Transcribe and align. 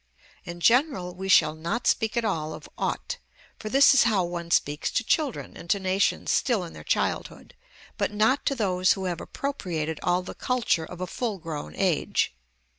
In 0.45 0.61
general, 0.61 1.13
we 1.13 1.29
shall 1.29 1.53
not 1.53 1.85
speak 1.85 2.17
at 2.17 2.25
all 2.25 2.55
of 2.55 2.67
"ought," 2.75 3.19
for 3.59 3.69
this 3.69 3.93
is 3.93 4.05
how 4.05 4.23
one 4.23 4.49
speaks 4.49 4.89
to 4.89 5.03
children 5.03 5.55
and 5.55 5.69
to 5.69 5.79
nations 5.79 6.31
still 6.31 6.63
in 6.63 6.73
their 6.73 6.83
childhood, 6.83 7.53
but 7.99 8.11
not 8.11 8.43
to 8.47 8.55
those 8.55 8.93
who 8.93 9.05
have 9.05 9.21
appropriated 9.21 9.99
all 10.01 10.23
the 10.23 10.33
culture 10.33 10.85
of 10.85 11.01
a 11.01 11.05
full 11.05 11.37
grown 11.37 11.75
age. 11.75 12.35